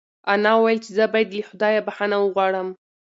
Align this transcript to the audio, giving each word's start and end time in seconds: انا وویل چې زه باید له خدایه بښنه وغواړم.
انا 0.33 0.51
وویل 0.55 0.79
چې 0.85 0.91
زه 0.97 1.03
باید 1.13 1.29
له 1.37 1.43
خدایه 1.49 1.81
بښنه 1.87 2.17
وغواړم. 2.19 2.67